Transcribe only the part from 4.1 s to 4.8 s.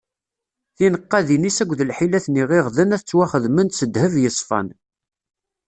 yeṣfan.